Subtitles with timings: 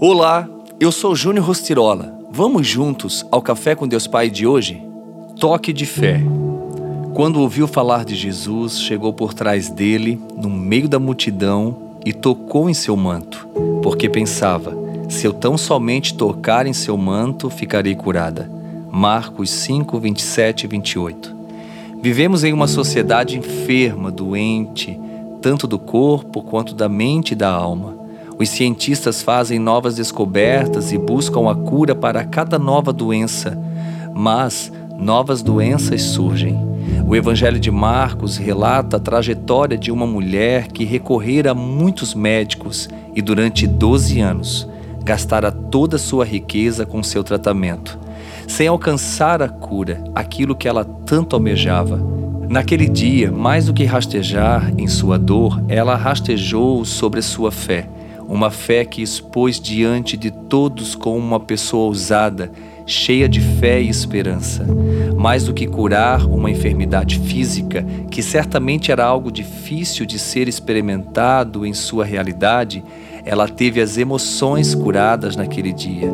[0.00, 0.48] Olá,
[0.78, 2.16] eu sou Júnior Rostirola.
[2.30, 4.80] Vamos juntos ao Café com Deus Pai de hoje?
[5.40, 6.22] Toque de fé.
[7.14, 12.70] Quando ouviu falar de Jesus, chegou por trás dele, no meio da multidão, e tocou
[12.70, 13.48] em seu manto,
[13.82, 14.72] porque pensava:
[15.08, 18.48] se eu tão somente tocar em seu manto, ficarei curada.
[18.88, 21.36] Marcos 5, 27 e 28.
[22.00, 24.96] Vivemos em uma sociedade enferma, doente,
[25.42, 27.97] tanto do corpo quanto da mente e da alma.
[28.40, 33.58] Os cientistas fazem novas descobertas e buscam a cura para cada nova doença,
[34.14, 36.56] mas novas doenças surgem.
[37.04, 42.88] O Evangelho de Marcos relata a trajetória de uma mulher que recorrera a muitos médicos
[43.12, 44.68] e, durante 12 anos,
[45.02, 47.98] gastara toda sua riqueza com seu tratamento,
[48.46, 52.00] sem alcançar a cura, aquilo que ela tanto almejava.
[52.48, 57.88] Naquele dia, mais do que rastejar em sua dor, ela rastejou sobre sua fé
[58.28, 62.52] uma fé que expôs diante de todos como uma pessoa ousada,
[62.84, 64.66] cheia de fé e esperança.
[65.16, 71.64] Mais do que curar uma enfermidade física, que certamente era algo difícil de ser experimentado
[71.64, 72.84] em sua realidade,
[73.24, 76.08] ela teve as emoções curadas naquele dia.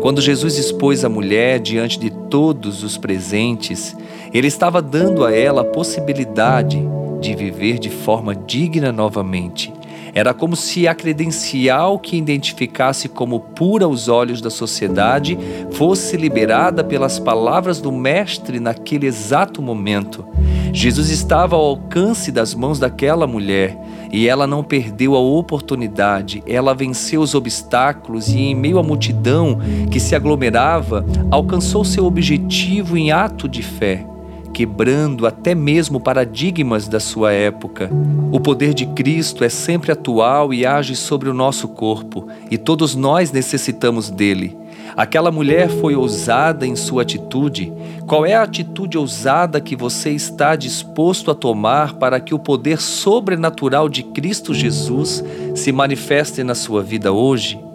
[0.00, 3.94] Quando Jesus expôs a mulher diante de todos os presentes,
[4.32, 6.82] ele estava dando a ela a possibilidade
[7.20, 9.72] de viver de forma digna novamente
[10.14, 15.38] era como se a credencial que identificasse como pura aos olhos da sociedade
[15.72, 20.24] fosse liberada pelas palavras do Mestre naquele exato momento.
[20.72, 23.76] Jesus estava ao alcance das mãos daquela mulher
[24.12, 29.58] e ela não perdeu a oportunidade, ela venceu os obstáculos e, em meio à multidão
[29.90, 34.09] que se aglomerava, alcançou seu objetivo em ato de fé
[34.52, 37.90] quebrando até mesmo paradigmas da sua época.
[38.32, 42.94] O poder de Cristo é sempre atual e age sobre o nosso corpo, e todos
[42.94, 44.56] nós necessitamos dele.
[44.96, 47.72] Aquela mulher foi ousada em sua atitude.
[48.06, 52.80] Qual é a atitude ousada que você está disposto a tomar para que o poder
[52.80, 55.24] sobrenatural de Cristo Jesus
[55.54, 57.69] se manifeste na sua vida hoje?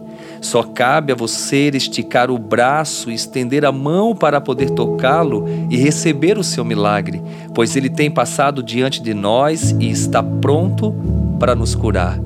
[0.45, 5.75] Só cabe a você esticar o braço e estender a mão para poder tocá-lo e
[5.75, 7.19] receber o seu milagre,
[7.51, 10.93] pois ele tem passado diante de nós e está pronto
[11.39, 12.19] para nos curar.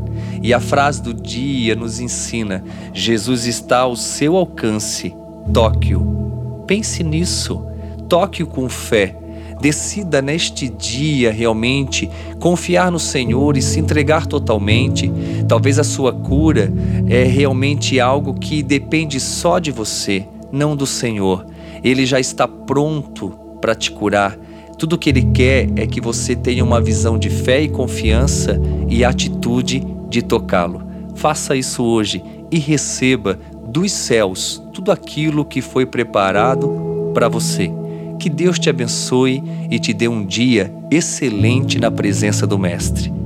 [0.44, 2.62] E a frase do dia nos ensina:
[2.94, 5.16] Jesus está ao seu alcance.
[5.54, 6.66] Toque-o.
[6.68, 7.66] Pense nisso.
[8.10, 9.16] Toque-o com fé
[9.60, 12.10] Decida neste dia realmente
[12.40, 15.12] confiar no Senhor e se entregar totalmente.
[15.50, 16.72] Talvez a sua cura
[17.08, 21.44] é realmente algo que depende só de você, não do Senhor.
[21.84, 24.38] Ele já está pronto para te curar.
[24.78, 29.04] Tudo que ele quer é que você tenha uma visão de fé e confiança e
[29.04, 30.84] atitude de tocá-lo.
[31.16, 37.72] Faça isso hoje e receba dos céus tudo aquilo que foi preparado para você.
[38.20, 43.19] Que Deus te abençoe e te dê um dia excelente na presença do Mestre.